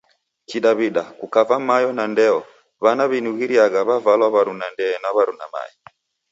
[0.49, 2.39] Kidaw'ida, kukava mayo na ndeyo
[2.83, 5.73] w'ana w'inughiriagha w'avalwa w'aruna ndee na w'aruna mae.